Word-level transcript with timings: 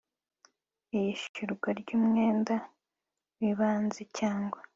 Iyishyurwa 0.95 1.69
ry 1.79 1.89
umwenda 1.97 2.55
w 3.39 3.41
ibanze 3.51 4.01
cyangwa 4.17 4.59